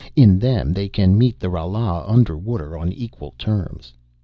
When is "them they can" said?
0.39-1.15